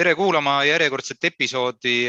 [0.00, 2.06] tere kuulama järjekordset episoodi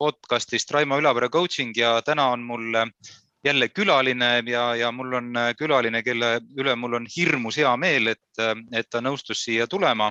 [0.00, 2.78] podcastist Raimo Ülavere coaching ja täna on mul
[3.44, 8.40] jälle külaline ja, ja mul on külaline, kelle üle mul on hirmus hea meel, et,
[8.72, 10.08] et ta nõustus siia tulema.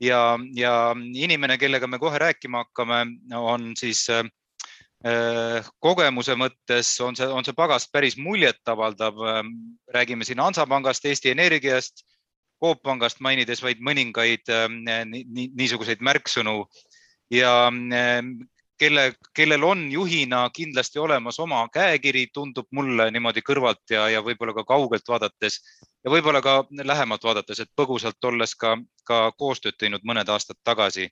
[0.00, 3.02] ja, ja inimene, kellega me kohe rääkima hakkame,
[3.34, 4.22] on siis äh,
[5.82, 9.18] kogemuse mõttes on see, on see pagast päris muljetavaldav.
[9.94, 12.06] räägime siin Hansapangast, Eesti Energiast,
[12.62, 14.46] Coop Pangast mainides vaid mõningaid
[15.58, 16.60] niisuguseid märksõnu
[17.34, 17.54] ja
[18.82, 19.04] kelle,
[19.34, 24.64] kellel on juhina kindlasti olemas oma käekiri, tundub mulle niimoodi kõrvalt ja, ja võib-olla ka
[24.68, 25.60] kaugelt vaadates
[26.04, 28.76] ja võib-olla ka lähemalt vaadates, et põgusalt olles ka,
[29.06, 31.08] ka koostööd teinud mõned aastad tagasi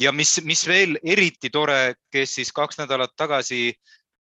[0.00, 3.66] ja mis, mis veel eriti tore, kes siis kaks nädalat tagasi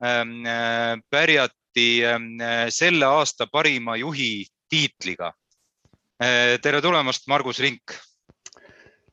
[0.05, 2.33] ähm, äh, pärjati ähm,
[2.69, 5.40] selle aasta parima juhi tiitliga äh,.
[6.21, 7.95] Tere tulemast, Margus Rink.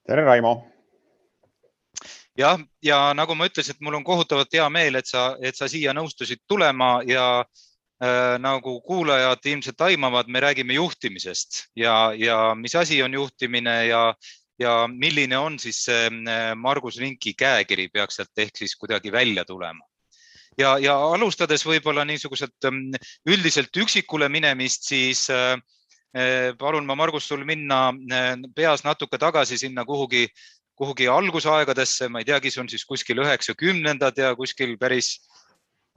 [0.07, 0.67] tere, Raimo.
[2.35, 5.69] jah, ja nagu ma ütlesin, et mul on kohutavalt hea meel, et sa, et sa
[5.71, 7.45] siia nõustusid tulema ja
[8.03, 14.13] äh, nagu kuulajad ilmselt aimavad, me räägime juhtimisest ja, ja mis asi on juhtimine ja
[14.59, 19.45] ja milline on siis see äh, Margus Rinki käekiri, peaks sealt ehk siis kuidagi välja
[19.45, 19.85] tulema.
[20.57, 22.91] ja, ja alustades võib-olla niisuguselt ähm,
[23.25, 25.29] üldiselt üksikule minemist, siis
[26.59, 27.91] palun ma, Margus, sul minna
[28.55, 30.27] peas natuke tagasi sinna kuhugi,
[30.77, 35.15] kuhugi algusaegadesse, ma ei teagi, see on siis kuskil üheksakümnendad ja kuskil päris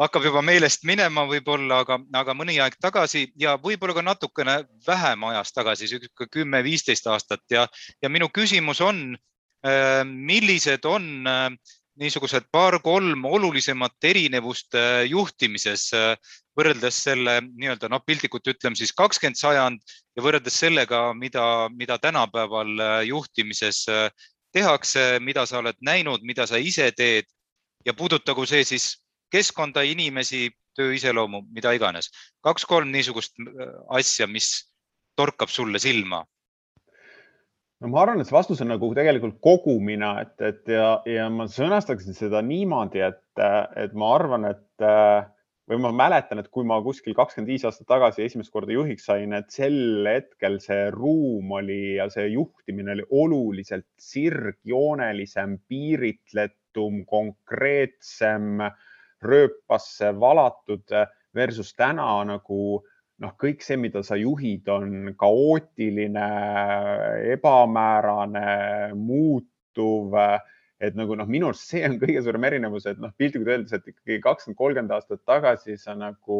[0.00, 4.54] hakkab juba meelest minema võib-olla, aga, aga mõni aeg tagasi ja võib-olla ka natukene
[4.86, 7.44] vähem ajas tagasi, sihuke kümme-viisteist aastat.
[7.52, 7.66] Ja,
[8.00, 9.18] ja minu küsimus on,
[9.66, 11.26] äh, millised on
[12.00, 15.90] niisugused paar-kolm olulisemat erinevust äh, juhtimises
[16.56, 21.44] võrreldes selle nii-öelda noh, piltlikult ütleme siis kakskümmend sajand ja võrreldes sellega, mida,
[21.76, 23.84] mida tänapäeval juhtimises
[24.52, 27.28] tehakse, mida sa oled näinud, mida sa ise teed
[27.86, 28.90] ja puudutagu see siis
[29.32, 32.10] keskkonda, inimesi, töö iseloomu, mida iganes.
[32.44, 34.50] kaks-kolm niisugust äh, asja, mis
[35.16, 36.24] torkab sulle silma?
[37.80, 41.48] No ma arvan, et see vastus on nagu tegelikult kogumina, et, et ja, ja ma
[41.50, 43.44] sõnastaksin seda niimoodi, et,
[43.80, 44.88] et ma arvan, et
[45.70, 49.32] või ma mäletan, et kui ma kuskil kakskümmend viis aastat tagasi esimest korda juhiks sain,
[49.36, 58.64] et sel hetkel see ruum oli ja see juhtimine oli oluliselt sirgjoonelisem, piiritletum, konkreetsem
[59.22, 60.96] rööpasse valatud
[61.36, 62.80] versus täna nagu
[63.20, 66.28] noh, kõik see, mida sa juhid, on kaootiline,
[67.36, 68.46] ebamäärane,
[68.98, 70.16] muutuv.
[70.80, 73.90] et nagu noh, minu arust see on kõige suurem erinevus, et noh, piltlikult öeldes, et
[73.92, 76.38] ikkagi kakskümmend, kolmkümmend aastat tagasi sa nagu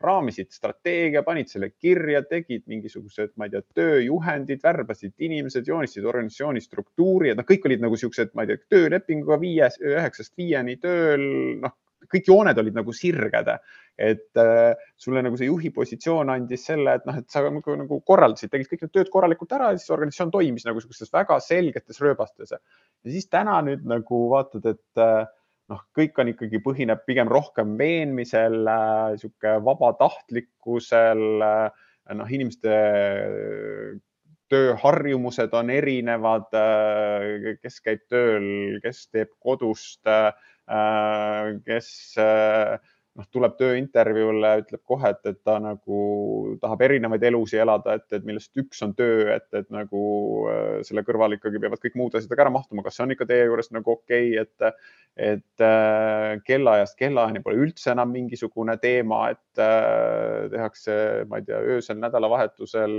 [0.00, 6.62] raamisid strateegia, panid selle kirja, tegid mingisugused, ma ei tea, tööjuhendid, värbasid inimesed, joonistasid organisatsiooni
[6.64, 11.26] struktuuri, et noh, kõik olid nagu siuksed, ma ei tea, töölepinguga viies, üheksast viieni tööl,
[11.66, 11.76] noh,
[12.12, 13.50] kõik jooned olid nagu sirged,
[13.98, 18.00] et äh, sulle nagu see juhi positsioon andis selle, et noh, et sa nagu, nagu
[18.06, 22.00] korraldasid, tegid kõik need tööd korralikult ära ja siis organisatsioon toimis nagu niisugustes väga selgetes
[22.04, 22.54] rööbastes.
[22.54, 25.26] ja siis täna nüüd nagu vaatad, et äh,
[25.72, 32.76] noh, kõik on ikkagi, põhineb pigem rohkem veenmisel äh,, niisugune vabatahtlikkusel äh,, noh, inimeste
[34.48, 40.57] tööharjumused on erinevad, äh, kes käib tööl, kes teeb kodust äh, Äh,
[41.64, 41.90] kes
[42.20, 42.76] äh,
[43.18, 46.00] noh, tuleb tööintervjuule, ütleb kohe, et, et ta nagu
[46.62, 50.02] tahab erinevaid elusid elada, et, et millest üks on töö, et, et nagu
[50.52, 52.84] äh, selle kõrval ikkagi peavad kõik muud asjad ka ära mahtuma.
[52.86, 54.86] kas see on ikka teie juures nagu okei okay,, et,
[55.32, 55.66] et
[56.46, 59.62] kellaajast kellaajani pole üldse enam mingisugune teema, et
[60.52, 60.94] tehakse,
[61.30, 62.94] ma ei tea, öösel, nädalavahetusel,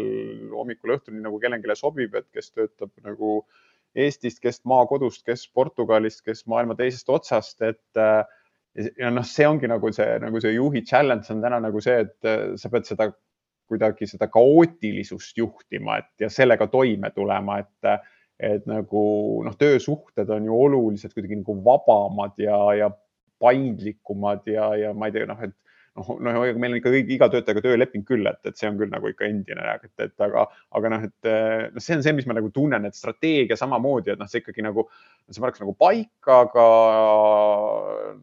[0.51, 6.21] hommikul, õhtuni nagu kellelegi sobib, et kes töötab nagu äh, Eestist, kes maakodust, kes Portugalist,
[6.25, 8.21] kes maailma teisest otsast, et äh,
[8.99, 12.29] ja noh, see ongi nagu see, nagu see juhi challenge on täna nagu see, et
[12.29, 13.09] äh, sa pead seda
[13.69, 18.07] kuidagi seda kaootilisust juhtima, et ja sellega toime tulema, et,
[18.41, 19.03] et nagu
[19.45, 22.89] noh, töösuhted on ju oluliselt kuidagi nagu vabamad ja, ja
[23.39, 25.53] paindlikumad ja, ja ma ei tea, noh, et
[25.99, 28.91] noh, noh, meil on ikka kõik, iga töötajaga tööleping küll, et, et see on küll
[28.91, 30.45] nagu ikka endine, et, et aga,
[30.77, 31.29] aga noh, et
[31.75, 34.65] noh, see on see, mis ma nagu tunnen, et strateegia samamoodi, et noh, see ikkagi
[34.65, 34.87] nagu,
[35.27, 36.69] see pannakse nagu paika, aga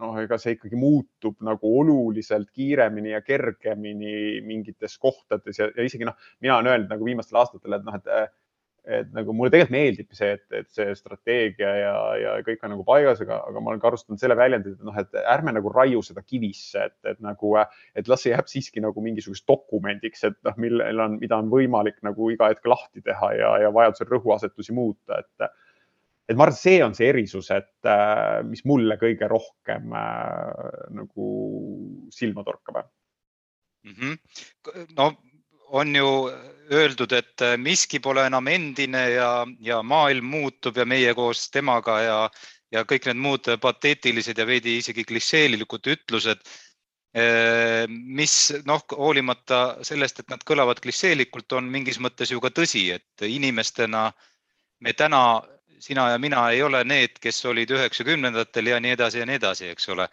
[0.01, 6.09] noh, ega see ikkagi muutub nagu oluliselt kiiremini ja kergemini mingites kohtades ja, ja isegi
[6.09, 8.37] noh, mina olen öelnud nagu viimastel aastatel, et noh, et
[8.87, 12.85] et nagu mulle tegelikult meeldib see, et, et see strateegia ja, ja kõik on nagu
[12.87, 16.23] paigas, aga, aga ma olen kasutanud selle väljendit, et noh, et ärme nagu raiu seda
[16.23, 17.53] kivisse, et, et nagu,
[17.99, 21.99] et las see jääb siiski nagu mingisuguseks dokumendiks, et noh, millel on, mida on võimalik
[22.07, 25.51] nagu iga hetk lahti teha ja, ja vajadusel rõhuasetusi muuta, et
[26.27, 27.91] et ma arvan, see on see erisus, et
[28.47, 31.29] mis mulle kõige rohkem äh, nagu
[32.15, 32.81] silma torkab
[33.87, 33.95] mm.
[33.95, 34.87] -hmm.
[34.99, 35.13] no
[35.71, 36.11] on ju
[36.73, 39.31] öeldud, et miski pole enam endine ja,
[39.61, 42.21] ja maailm muutub ja meie koos temaga ja,
[42.73, 46.43] ja kõik need muud pateetilised ja veidi isegi klišeelikud ütlused
[47.89, 48.33] mis
[48.69, 54.11] noh, hoolimata sellest, et nad kõlavad klišeelikult, on mingis mõttes ju ka tõsi, et inimestena
[54.85, 55.41] me täna
[55.81, 59.71] sina ja mina ei ole need, kes olid üheksakümnendatel ja nii edasi ja nii edasi,
[59.73, 60.09] eks ole.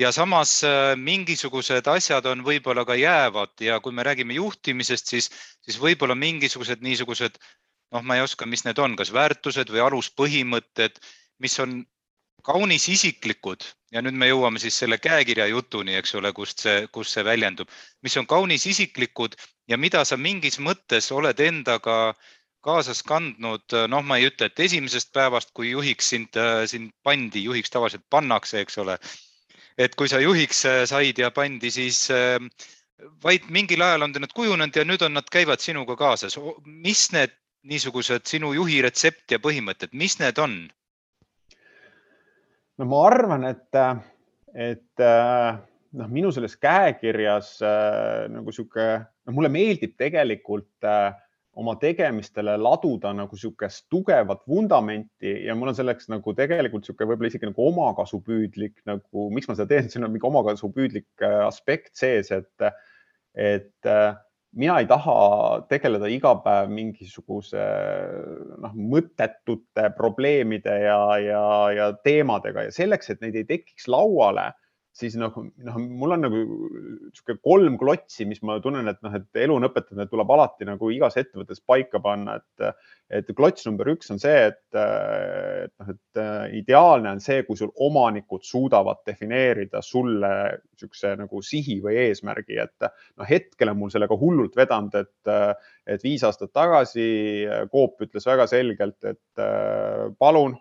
[0.00, 5.30] Ja samas äh, mingisugused asjad on võib-olla ka jäävad ja kui me räägime juhtimisest, siis,
[5.60, 7.38] siis võib-olla mingisugused niisugused
[7.92, 10.98] noh, ma ei oska, mis need on, kas väärtused või aluspõhimõtted,
[11.42, 11.82] mis on
[12.46, 17.12] kaunis isiklikud ja nüüd me jõuame siis selle käekirja jutuni, eks ole, kust see, kus
[17.12, 17.68] see väljendub,
[18.02, 19.36] mis on kaunis isiklikud
[19.68, 22.28] ja mida sa mingis mõttes oled endaga äh,
[22.64, 26.36] kaasas kandnud, noh, ma ei ütle, et esimesest päevast, kui juhiks sind,
[26.72, 28.98] sind pandi, juhiks tavaliselt pannakse, eks ole.
[29.78, 32.06] Et kui sa juhiks said ja pandi, siis
[33.24, 36.38] vaid mingil ajal on nad kujunenud ja nüüd on nad, käivad sinuga kaasas.
[36.64, 37.32] mis need
[37.62, 40.60] niisugused sinu juhi retsept ja põhimõtted, mis need on?
[42.80, 43.80] no ma arvan, et,
[44.56, 47.58] et noh, minu selles käekirjas
[48.32, 48.86] nagu sihuke,
[49.26, 51.12] no mulle meeldib tegelikult äh,
[51.58, 57.30] oma tegemistele laduda nagu niisugust tugevat vundamenti ja mul on selleks nagu tegelikult niisugune võib-olla
[57.32, 62.30] isegi nagu omakasupüüdlik nagu, miks ma seda teen, siin on mingi omakasupüüdlik äh, aspekt sees,
[62.34, 62.70] et,
[63.34, 64.14] et äh,
[64.52, 67.66] mina ei taha tegeleda iga päev mingisuguse
[68.62, 71.44] noh, mõttetute probleemide ja, ja,
[71.74, 74.52] ja teemadega ja selleks, et neid ei tekiks lauale
[74.96, 75.34] siis noh,
[75.64, 79.66] noh, mul on nagu niisugune kolm klotsi, mis ma tunnen, et noh, et elu on
[79.68, 82.80] õpetanud, et tuleb alati nagu igas ettevõttes paika panna, et,
[83.20, 86.22] et klots number üks on see, et, et noh, et
[86.58, 92.88] ideaalne on see, kui sul omanikud suudavad defineerida sulle niisuguse nagu sihi või eesmärgi, et
[92.88, 95.34] noh, hetkel on mul sellega hullult vedanud, et,
[95.86, 97.06] et viis aastat tagasi
[97.70, 99.46] Coop ütles väga selgelt, et
[100.18, 100.58] palun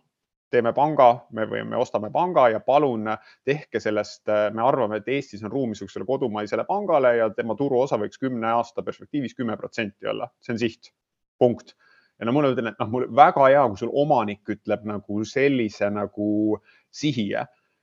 [0.53, 3.07] teeme panga, me võime, ostame panga ja palun
[3.47, 4.23] tehke sellest,
[4.53, 8.83] me arvame, et Eestis on ruumi niisugusele kodumaisele pangale ja tema turuosa võiks kümne aasta
[8.85, 10.91] perspektiivis kümme protsenti olla, see on siht,
[11.39, 11.75] punkt.
[12.19, 15.87] ja no mulle ütlen, et noh, mul väga hea, kui sul omanik ütleb nagu sellise
[15.93, 16.59] nagu
[16.91, 17.29] sihi.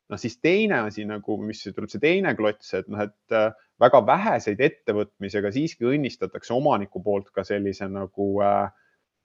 [0.07, 3.39] Noh, siis teine asi nagu, mis tuleb see teine klots, et noh, et
[3.81, 8.69] väga väheseid ettevõtmisi, aga siiski õnnistatakse omaniku poolt ka sellise nagu äh,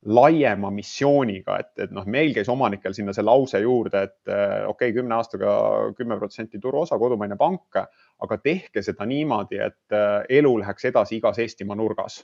[0.05, 4.89] laiema missiooniga, et, et noh, meil käis omanikel sinna see lause juurde, et äh, okei
[4.89, 5.55] okay,, kümne aastaga
[5.97, 7.77] kümme protsenti turuosa, kodumaine pank,
[8.21, 12.23] aga tehke seda niimoodi, et äh, elu läheks edasi igas Eestimaa nurgas.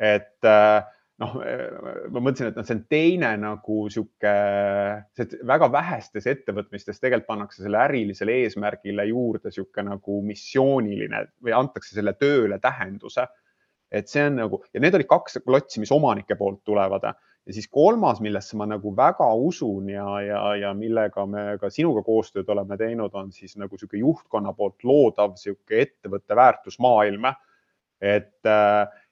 [0.00, 0.80] et äh,
[1.20, 4.32] noh, ma mõtlesin, et noh, see on teine nagu sihuke,
[5.46, 12.16] väga vähestes ettevõtmistes tegelikult pannakse selle ärilisele eesmärgile juurde sihuke nagu missiooniline või antakse selle
[12.18, 13.28] tööle tähenduse
[13.90, 17.68] et see on nagu ja need olid kaks klotsi, mis omanike poolt tulevad ja siis
[17.72, 22.78] kolmas, millesse ma nagu väga usun ja, ja, ja millega me ka sinuga koostööd oleme
[22.78, 27.32] teinud, on siis nagu niisugune juhtkonna poolt loodav niisugune ettevõtte väärtusmaailm.
[28.00, 28.52] et,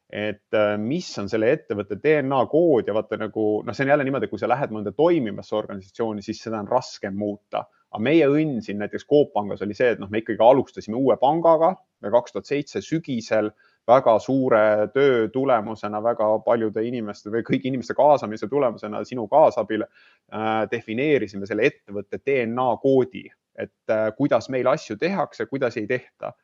[0.09, 4.31] et mis on selle ettevõtte DNA kood ja vaata nagu noh, see on jälle niimoodi,
[4.31, 8.81] kui sa lähed mõnda toimivasse organisatsiooni, siis seda on raskem muuta aga meie õnn siin
[8.83, 12.83] näiteks Coop Pangas oli see, et noh, me ikkagi alustasime uue pangaga kaks tuhat seitse
[12.85, 13.51] sügisel
[13.89, 20.65] väga suure töö tulemusena, väga paljude inimeste või kõigi inimeste kaasamise tulemusena sinu kaasabil äh,
[20.73, 23.25] defineerisime selle ettevõtte DNA koodi,
[23.59, 26.35] et äh, kuidas meil asju tehakse, kuidas ei tehta.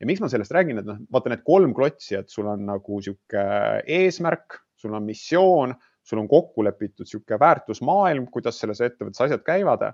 [0.00, 3.00] ja miks ma sellest räägin, et noh, vaata need kolm klotsi, et sul on nagu
[3.02, 3.42] sihuke
[3.98, 9.92] eesmärk, sul on missioon, sul on kokku lepitud sihuke väärtusmaailm, kuidas selles ettevõttes asjad käivad.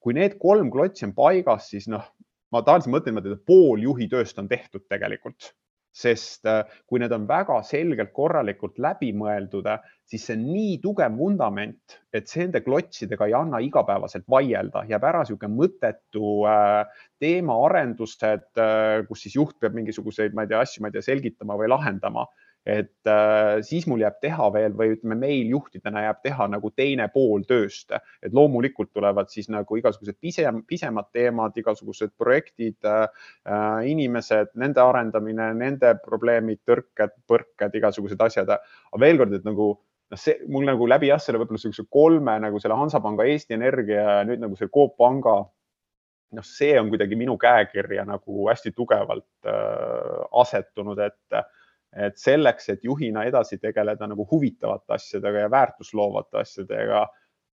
[0.00, 2.06] kui need kolm klotsi on paigas, siis noh,
[2.52, 5.52] ma tavaliselt mõtlen et pool juhi tööst on tehtud tegelikult
[5.90, 10.76] sest äh, kui need on väga selgelt korralikult läbi mõeldud, äh, siis see on nii
[10.82, 18.46] tugev vundament, et nende klotsidega ei anna igapäevaselt vaielda, jääb ära niisugune mõttetu äh, teemaarendused,
[19.08, 22.24] kus siis juht peab mingisuguseid, ma ei tea, asju, ma ei tea, selgitama või lahendama
[22.66, 27.06] et äh, siis mul jääb teha veel või ütleme, meil juhtidena jääb teha nagu teine
[27.12, 33.06] pool tööst, et loomulikult tulevad siis nagu igasugused pisem, pisemad teemad, igasugused projektid äh,,
[33.88, 38.50] inimesed, nende arendamine, nende probleemid, tõrked, põrked, igasugused asjad.
[38.50, 39.70] aga veel kord, et nagu
[40.10, 44.04] noh, see mul nagu läbi jah, selle võib-olla niisuguse kolme nagu selle Hansapanga, Eesti Energia
[44.04, 45.38] ja nüüd nagu selle Coop Panga
[46.36, 51.48] noh, see on kuidagi minu käekirja nagu hästi tugevalt äh, asetunud, et äh,
[51.96, 57.06] et selleks, et juhina edasi tegeleda nagu huvitavate asjadega ja väärtusloovate asjadega,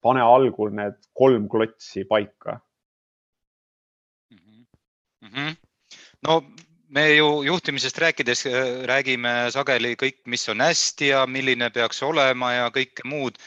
[0.03, 2.61] pane algul need kolm klotsi paika
[4.31, 4.67] mm.
[5.29, 5.57] -hmm.
[6.23, 6.43] no
[6.89, 12.53] me ju juhtimisest rääkides äh, räägime sageli kõik, mis on hästi ja milline peaks olema
[12.53, 13.39] ja kõike muud.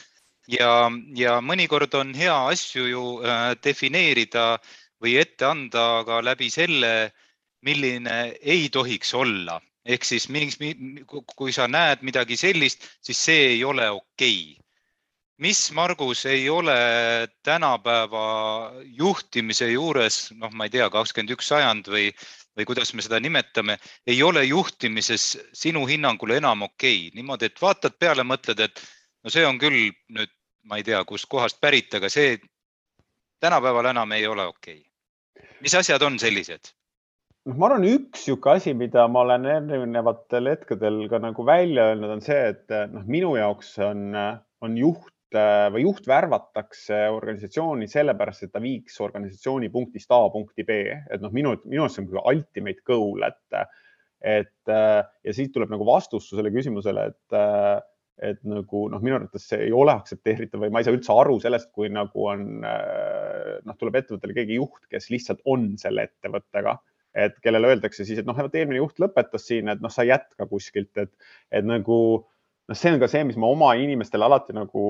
[0.50, 4.58] ja, ja mõnikord on hea asju ju äh, defineerida
[5.02, 7.12] või ette anda ka läbi selle,
[7.62, 9.60] milline ei tohiks olla.
[9.90, 10.28] Ehk siis
[11.36, 14.70] kui sa näed midagi sellist, siis see ei ole okei okay
[15.40, 16.76] mis, Margus, ei ole
[17.44, 22.10] tänapäeva juhtimise juures, noh, ma ei tea, kakskümmend üks sajand või,
[22.58, 23.78] või kuidas me seda nimetame,
[24.08, 28.84] ei ole juhtimises sinu hinnangul enam okei okay., niimoodi, et vaatad peale, mõtled, et
[29.24, 30.34] no see on küll nüüd,
[30.68, 32.36] ma ei tea, kustkohast pärit, aga see
[33.40, 35.56] tänapäeval enam ei ole okei okay..
[35.64, 36.74] mis asjad on sellised?
[37.50, 42.18] Noh, ma arvan, üks niisugune asi, mida ma olen erinevatel hetkedel ka nagu välja öelnud,
[42.18, 44.12] on see, et noh, minu jaoks on,
[44.66, 50.80] on juht või juht värvatakse organisatsiooni sellepärast, et ta viiks organisatsiooni punktist A punkti B,
[50.90, 53.62] et noh, minu, minu arust see on ultimate goal, et,
[54.26, 57.38] et ja siit tuleb nagu vastus sellele küsimusele, et,
[58.26, 61.38] et nagu noh, minu arvates see ei ole aktsepteeritav või ma ei saa üldse aru
[61.46, 66.80] sellest, kui nagu on noh, tuleb ettevõttele keegi juht, kes lihtsalt on selle ettevõttega
[67.28, 70.48] et kellele öeldakse siis, et noh, vot eelmine juht lõpetas siin, et noh, sa jätka
[70.50, 71.12] kuskilt, et,
[71.52, 72.00] et nagu
[72.70, 74.84] noh, see on ka see, mis ma oma inimestele alati nagu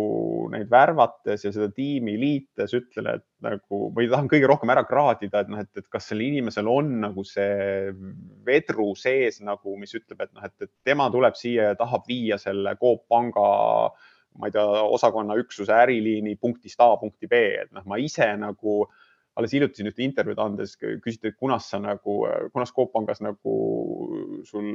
[0.54, 5.44] neid värvates ja seda tiimi liites ütlen, et nagu või tahan kõige rohkem ära kraadida,
[5.44, 7.90] et noh, et, et kas sel inimesel on nagu see
[8.48, 12.76] vedru sees nagu, mis ütleb, et noh, et tema tuleb siia ja tahab viia selle
[12.82, 13.50] Coop Panga
[14.40, 18.84] ma ei tea, osakonna üksuse äriliini punktist A punkti B, et noh, ma ise nagu
[18.86, 19.06] äh,
[19.38, 22.16] alles hiljuti siin ühte intervjuud andes küsiti, et kunas sa nagu,
[22.54, 23.54] kunas Coop Pangas nagu
[24.48, 24.70] sul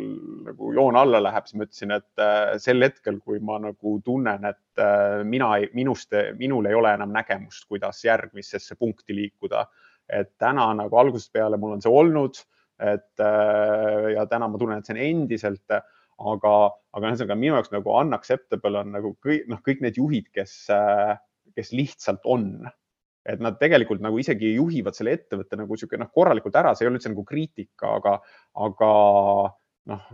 [0.47, 4.47] nagu joon alla läheb, siis ma ütlesin, et äh, sel hetkel, kui ma nagu tunnen,
[4.49, 9.67] et äh, mina, minust, minul ei ole enam nägemust, kuidas järgmisesse punkti liikuda.
[10.05, 12.37] et täna nagu algusest peale mul on see olnud,
[12.77, 15.77] et äh, ja täna ma tunnen, et see on endiselt,
[16.21, 16.55] aga,
[16.93, 20.59] aga ühesõnaga minu jaoks nagu unacceptable on nagu kõik, noh, kõik need juhid, kes,
[21.57, 22.69] kes lihtsalt on
[23.25, 26.91] et nad tegelikult nagu isegi juhivad selle ettevõtte nagu sihuke noh, korralikult ära, see ei
[26.91, 28.17] ole üldse nagu kriitika, aga,
[28.67, 28.91] aga
[29.93, 30.09] noh,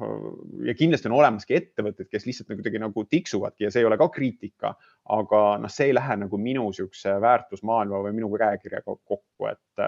[0.67, 3.99] ja kindlasti on olemaski ettevõtted, kes lihtsalt nagu kuidagi nagu tiksuvadki ja see ei ole
[4.01, 4.75] ka kriitika,
[5.17, 9.85] aga noh, see ei lähe nagu minu niisuguse väärtusmaailma või minu käekirjaga kokku, et,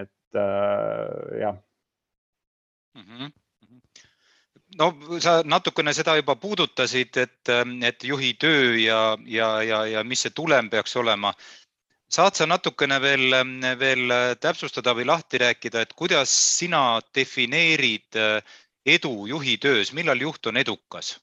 [0.00, 1.60] et äh, jah
[2.96, 3.06] mm.
[3.06, 3.36] -hmm
[4.78, 7.52] no sa natukene seda juba puudutasid, et,
[7.86, 11.32] et juhi töö ja, ja, ja, ja mis see tulem peaks olema
[12.10, 13.34] saad sa natukene veel,
[13.78, 20.50] veel täpsustada või lahti rääkida, et kuidas sina defineerid eh, edu juhi töös, millal juht
[20.50, 21.18] on edukas?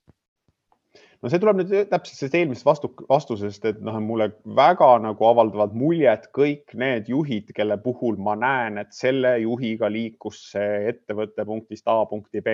[1.18, 5.74] no see tuleb nüüd täpselt sellest eelmisest vastu, vastusest, et noh, mulle väga nagu avaldavad
[5.76, 11.90] muljet kõik need juhid, kelle puhul ma näen, et selle juhiga liikus see ettevõte punktist
[11.90, 12.54] A punkti B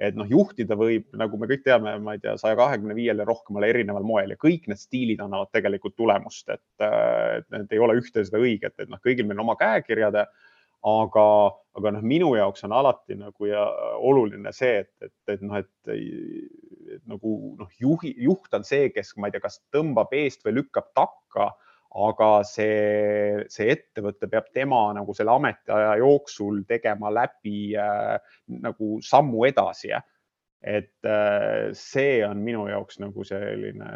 [0.00, 3.68] et noh, juhtida võib, nagu me kõik teame, ma ei tea, saja kahekümne viiele rohkemale
[3.68, 8.24] erineval moel ja kõik need stiilid annavad tegelikult tulemust, et, et need ei ole ühte
[8.24, 10.16] seda õiget, et noh, kõigil meil on oma käekirjad,
[10.88, 11.26] aga,
[11.76, 13.66] aga noh, minu jaoks on alati nagu ja
[14.00, 19.28] oluline see, et, et, et noh, et, nagu noh, juhi, juht on see, kes, ma
[19.28, 21.52] ei tea, kas tõmbab eest või lükkab takka
[21.90, 28.16] aga see, see ettevõte peab tema nagu selle ametiaja jooksul tegema läbi äh,
[28.62, 29.90] nagu sammu edasi.
[30.60, 33.90] et äh, see on minu jaoks nagu selline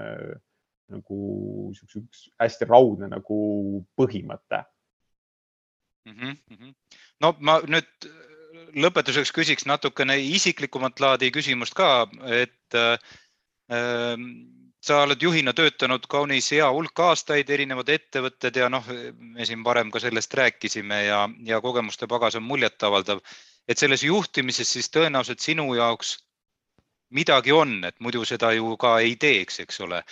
[0.88, 1.18] nagu
[1.76, 3.38] siukse üks hästi raudne nagu
[3.96, 4.64] põhimõte
[6.08, 6.36] mm.
[6.50, 6.74] -hmm.
[7.20, 8.08] no ma nüüd
[8.74, 12.98] lõpetuseks küsiks natukene isiklikumat laadi küsimust ka, et äh,
[14.84, 18.84] sa oled juhina töötanud kaunis hea hulk aastaid, erinevad ettevõtted ja noh,
[19.16, 23.22] me siin varem ka sellest rääkisime ja, ja kogemuste pagas on muljetavaldav.
[23.68, 26.18] et selles juhtimises siis tõenäoliselt sinu jaoks
[27.14, 30.02] midagi on, et muidu seda ju ka ei teeks, eks ole.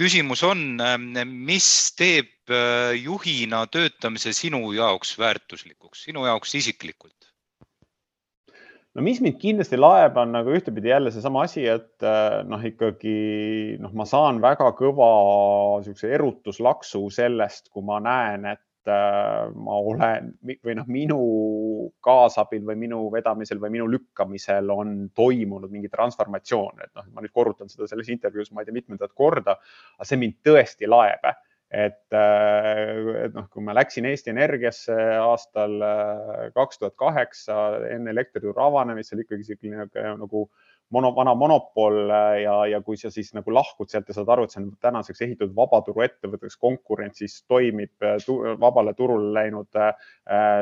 [0.00, 0.80] küsimus on,
[1.26, 7.29] mis teeb äh, juhina töötamise sinu jaoks väärtuslikuks, sinu jaoks isiklikult?
[9.00, 13.78] No mis mind kindlasti laeb, on nagu ühtepidi jälle seesama asi, et äh, noh, ikkagi
[13.80, 15.12] noh, ma saan väga kõva
[15.80, 21.20] niisuguse erutuslaksu sellest, kui ma näen, et äh, ma olen või noh, minu
[22.04, 27.32] kaasabil või minu vedamisel või minu lükkamisel on toimunud mingi transformatsioon, et noh, ma nüüd
[27.32, 29.56] korrutan seda selles intervjuus, ma ei tea, mitmendat korda,
[29.96, 31.24] aga see mind tõesti laeb
[31.70, 37.60] et, äh, et noh, kui ma läksin Eesti Energiasse aastal äh, kaks tuhat kaheksa
[37.94, 39.86] enne elektrituru avanemist, see oli ikkagi selline
[40.18, 40.48] nagu
[40.90, 42.10] mono, vana monopol
[42.42, 45.22] ja, ja kui sa siis nagu lahkud sealt ja saad aru, et see on tänaseks
[45.22, 47.94] ehitatud vabaturu ettevõtteks, konkurentsis toimib
[48.26, 49.70] tu, vabale turule läinud.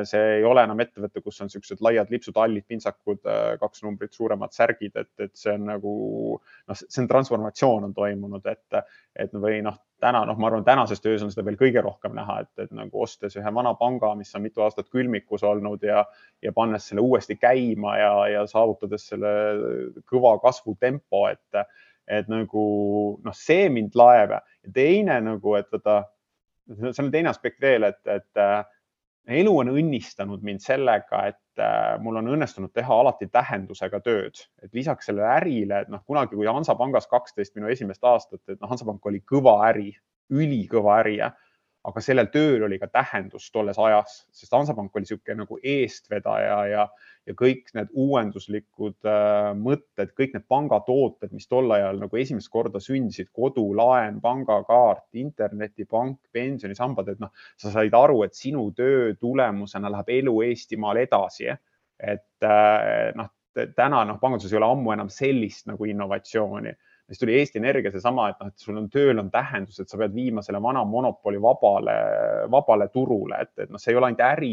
[0.05, 3.25] see ei ole enam ettevõte, kus on niisugused laiad lipsutallid, pintsakud,
[3.65, 5.97] kaks numbrit suuremad särgid, et, et see on nagu
[6.37, 8.85] noh, see on transformatsioon on toimunud, et,
[9.17, 12.41] et või noh, täna, noh, ma arvan, tänases töös on seda veel kõige rohkem näha,
[12.45, 16.05] et, et nagu ostes ühe vana panga, mis on mitu aastat külmikus olnud ja,
[16.45, 19.33] ja pannes selle uuesti käima ja, ja saavutades selle
[20.11, 21.67] kõva kasvutempo, et,
[22.07, 22.65] et nagu
[23.25, 24.39] noh, see mind laeb.
[24.67, 26.03] Ja teine nagu, et vaata,
[26.69, 28.43] seal on teine aspekt veel, et, et
[29.29, 31.63] elu on õnnistanud mind sellega, et
[32.03, 36.49] mul on õnnestunud teha alati tähendusega tööd, et lisaks sellele ärile, et noh, kunagi, kui
[36.49, 39.91] Hansapangas kaksteist minu esimest aastat, et noh, Hansapank oli kõva äri,
[40.33, 41.19] ülikõva äri
[41.87, 46.85] aga sellel tööl oli ka tähendus tolles ajas, sest Hansapank oli niisugune nagu eestvedaja ja,
[47.29, 52.83] ja kõik need uuenduslikud äh, mõtted, kõik need pangatooted, mis tol ajal nagu esimest korda
[52.83, 60.15] sündisid, kodulaen, pangakaart, internetipank, pensionisambad, et noh, sa said aru, et sinu töö tulemusena läheb
[60.19, 61.55] elu Eestimaal edasi.
[61.99, 63.33] et äh, noh,
[63.75, 66.75] täna noh, panganduses ei ole ammu enam sellist nagu innovatsiooni
[67.09, 69.99] siis tuli Eesti Energia seesama, et noh, et sul on tööl on tähendus, et sa
[70.01, 71.97] pead viima selle vana monopoli vabale,
[72.53, 74.53] vabale turule, et, et noh, see ei ole ainult äri,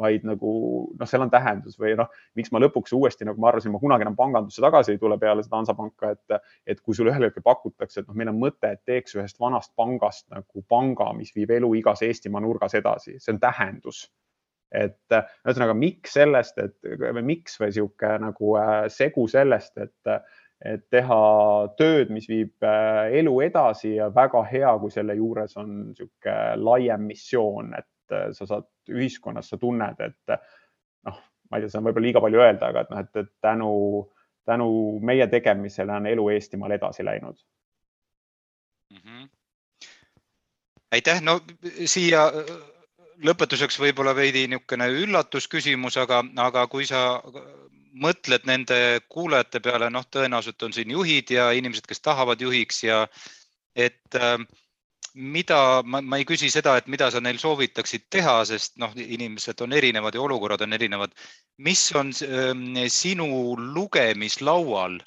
[0.00, 0.50] vaid nagu
[0.96, 4.06] noh, seal on tähendus või noh, miks ma lõpuks uuesti nagu ma arvasin, ma kunagi
[4.06, 8.00] enam pangandusse tagasi ei tule peale seda Hansapanka, et, et kui sulle ühel hetkel pakutakse,
[8.00, 11.74] et noh, meil on mõte, et teeks ühest vanast pangast nagu panga, mis viib elu
[11.82, 14.06] igas Eestimaa nurgas edasi, see on tähendus.
[14.70, 20.12] Et ühesõnaga, miks sellest, et või miks või sihuke nagu äh, segu sellest, et
[20.64, 21.20] et teha
[21.78, 27.06] tööd, mis viib äh, elu edasi ja väga hea, kui selle juures on niisugune laiem
[27.08, 30.34] missioon, et äh, sa saad ühiskonnas, sa tunned, et
[31.08, 33.72] noh, ma ei tea, see on võib-olla liiga palju öelda, aga et noh, et, tänu,
[34.48, 34.70] tänu
[35.06, 37.38] meie tegemisele on elu Eestimaal edasi läinud
[38.90, 38.98] mm.
[38.98, 39.28] -hmm.
[40.92, 41.40] aitäh, no
[41.86, 42.52] siia äh,
[43.24, 47.22] lõpetuseks võib-olla veidi niisugune üllatusküsimus, aga, aga kui sa
[47.92, 53.04] mõtled nende kuulajate peale, noh, tõenäoliselt on siin juhid ja inimesed, kes tahavad juhiks ja
[53.74, 54.38] et äh,
[55.14, 59.72] mida, ma ei küsi seda, et mida sa neil soovitaksid teha, sest noh, inimesed on
[59.72, 61.14] erinevad ja olukorrad on erinevad.
[61.58, 65.00] mis on äh, sinu lugemislaual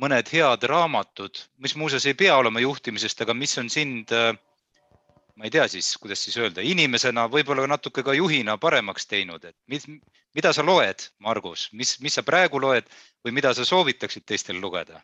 [0.00, 4.32] mõned head raamatud, mis muuseas ei pea olema juhtimisest, aga mis on sind äh,
[5.40, 9.56] ma ei tea siis, kuidas siis öelda, inimesena, võib-olla natuke ka juhina paremaks teinud, et
[9.72, 9.86] mis,
[10.36, 12.90] mida sa loed, Margus, mis, mis sa praegu loed
[13.24, 15.00] või mida sa soovitaksid teistel lugeda?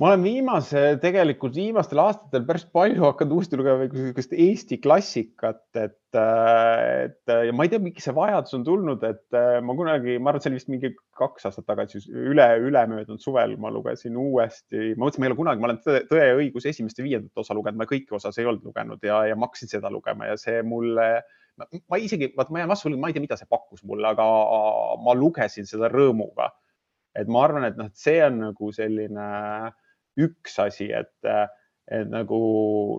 [0.00, 5.98] Ma olen viimase, tegelikult viimastel aastatel päris palju hakanud uuesti lugema niisugust Eesti klassikat, et,
[6.16, 10.40] et ja ma ei tea, miks see vajadus on tulnud, et ma kunagi, ma arvan,
[10.40, 15.04] et see oli vist mingi kaks aastat tagasi, üle, ülemöödunud suvel ma lugesin uuesti, ma
[15.04, 17.82] mõtlesin, ma ei ole kunagi, ma olen Tõe ja õigus esimest ja viiendat osa lugenud,
[17.82, 21.12] ma kõiki osas ei olnud lugenud ja, ja ma hakkasin seda lugema ja see mulle
[21.60, 24.24] ma isegi, vaata, ma jään vastu, ma ei tea, mida see pakkus mulle, aga
[25.04, 26.48] ma lugesin seda rõõmuga.
[27.12, 29.24] et ma arvan, et noh, et see on nagu selline
[29.68, 29.81] äh,
[30.20, 31.30] üks asi, et,
[31.88, 32.40] et nagu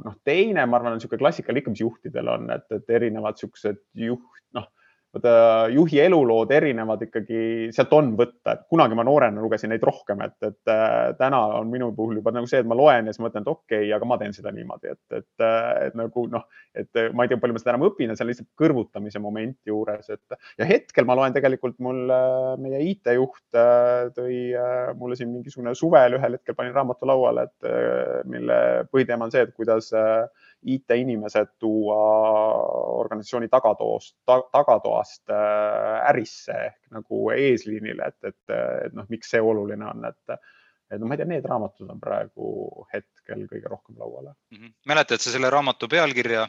[0.06, 3.84] noh, teine, ma arvan, on niisugune klassikaline ikka, mis juhtidel on, et, et erinevad niisugused
[4.06, 4.70] juht, noh
[5.14, 10.24] vaata juhi elulood erinevad ikkagi, sealt on võtta, et kunagi ma noorena lugesin neid rohkem,
[10.26, 13.22] et, et äh, täna on minu puhul juba nagu see, et ma loen ja siis
[13.22, 16.48] mõtlen, et okei okay,, aga ma teen seda niimoodi, et, et, äh, et nagu noh,
[16.74, 20.10] et ma ei tea, palju ma seda enam õpin see on lihtsalt kõrvutamise moment juures,
[20.10, 23.60] et ja hetkel ma loen tegelikult mul äh, meie IT-juht
[24.18, 24.38] tõi
[24.98, 28.58] mulle siin mingisugune suvel ühel hetkel panin raamatu lauale, et mille
[28.90, 29.92] põhiteema on see, et kuidas
[30.66, 32.00] IT-inimesed tuua
[33.00, 38.56] organisatsiooni tagatoost ta,, tagatoast äh, ärisse ehk nagu eesliinile, et, et,
[38.88, 40.38] et noh, miks see oluline on, et,
[40.92, 42.50] et no ma ei tea, need raamatud on praegu
[42.94, 44.58] hetkel kõige rohkem lauale mm.
[44.58, 44.76] -hmm.
[44.92, 46.48] mäletad sa selle raamatu pealkirja?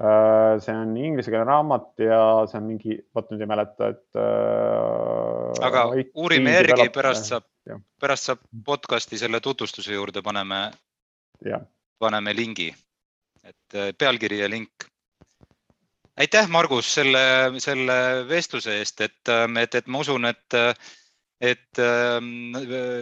[0.00, 5.66] Äh, see on inglisekeelne raamat ja see on mingi, vot nüüd ei mäleta, et äh,.
[5.68, 7.44] aga uurime järgi, pärast saab,
[8.00, 10.64] pärast saab podcast'i selle tutvustuse juurde paneme.
[11.44, 11.68] jah
[12.02, 12.70] paneme lingi,
[13.46, 14.88] et äh, pealkiri ja link.
[16.18, 17.22] aitäh, Margus, selle,
[17.62, 17.94] selle
[18.28, 20.56] vestluse eest, et, ähm, et, et ma usun, et,
[21.40, 22.26] et ähm,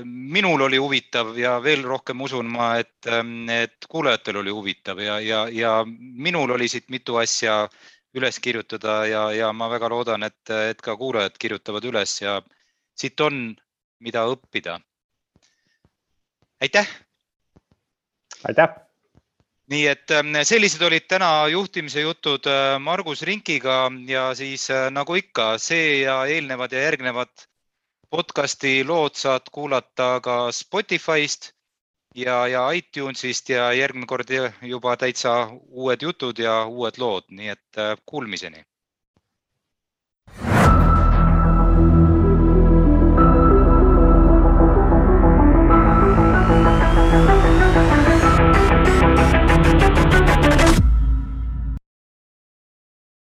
[0.07, 5.19] minul oli huvitav ja veel rohkem usun ma, et, ähm, et kuulajatel oli huvitav ja,
[5.21, 7.65] ja, ja minul oli siit mitu asja
[8.15, 12.39] üles kirjutada ja, ja ma väga loodan, et, et ka kuulajad kirjutavad üles ja
[12.99, 13.51] siit on,
[14.01, 14.79] mida õppida.
[16.61, 16.95] aitäh.
[18.49, 18.90] aitäh
[19.71, 25.15] nii et ähm, sellised olid täna juhtimise jutud äh, Margus Rinkiga ja siis äh, nagu
[25.15, 27.47] ikka, see ja eelnevad ja järgnevad
[28.11, 31.53] podcasti lood saad kuulata ka Spotify'st
[32.19, 35.37] ja, ja iTunes'ist ja järgmine kord juba täitsa
[35.69, 38.65] uued jutud ja uued lood, nii et kuulmiseni